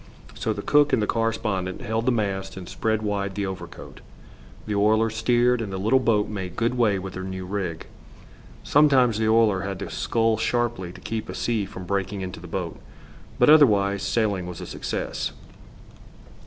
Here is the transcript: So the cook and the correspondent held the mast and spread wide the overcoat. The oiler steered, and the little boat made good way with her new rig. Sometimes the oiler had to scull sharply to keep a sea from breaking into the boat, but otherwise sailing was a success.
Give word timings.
So 0.33 0.51
the 0.51 0.63
cook 0.63 0.93
and 0.93 0.99
the 0.99 1.05
correspondent 1.05 1.81
held 1.81 2.07
the 2.07 2.11
mast 2.11 2.57
and 2.57 2.67
spread 2.67 3.03
wide 3.03 3.35
the 3.35 3.45
overcoat. 3.45 4.01
The 4.65 4.73
oiler 4.73 5.11
steered, 5.11 5.61
and 5.61 5.71
the 5.71 5.77
little 5.77 5.99
boat 5.99 6.27
made 6.27 6.55
good 6.55 6.75
way 6.75 6.97
with 6.97 7.13
her 7.13 7.23
new 7.23 7.45
rig. 7.45 7.85
Sometimes 8.63 9.19
the 9.19 9.29
oiler 9.29 9.61
had 9.61 9.77
to 9.77 9.91
scull 9.91 10.37
sharply 10.39 10.91
to 10.91 10.99
keep 11.01 11.29
a 11.29 11.35
sea 11.35 11.67
from 11.67 11.83
breaking 11.85 12.21
into 12.21 12.39
the 12.39 12.47
boat, 12.47 12.79
but 13.37 13.47
otherwise 13.51 14.01
sailing 14.01 14.47
was 14.47 14.59
a 14.59 14.65
success. 14.65 15.33